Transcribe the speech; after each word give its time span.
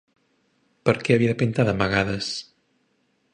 Per 0.89 0.95
què 1.03 1.17
havia 1.17 1.33
de 1.33 1.35
pintar 1.43 1.67
d'amagades? 1.69 2.31